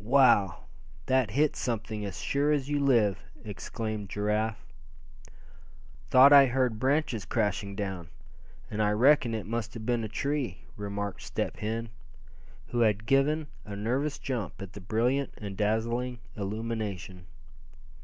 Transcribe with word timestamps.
"Wow! 0.00 0.66
that 1.06 1.32
hit 1.32 1.56
something, 1.56 2.04
as 2.04 2.20
sure 2.22 2.52
as 2.52 2.68
you 2.68 2.78
live!" 2.78 3.18
exclaimed 3.42 4.08
Giraffe. 4.08 4.64
"Thought 6.08 6.32
I 6.32 6.46
heard 6.46 6.78
branches 6.78 7.24
crashing 7.24 7.74
down, 7.74 8.08
and 8.70 8.80
I 8.80 8.92
reckon 8.92 9.34
it 9.34 9.44
must 9.44 9.74
have 9.74 9.84
been 9.84 10.04
a 10.04 10.08
tree," 10.08 10.58
remarked 10.76 11.22
Step 11.22 11.56
Hen, 11.56 11.88
who 12.68 12.78
had 12.82 13.06
given 13.06 13.48
a 13.64 13.74
nervous 13.74 14.20
jump 14.20 14.62
at 14.62 14.74
the 14.74 14.80
brilliant 14.80 15.34
and 15.36 15.56
dazzling 15.56 16.20
illumination. 16.36 17.26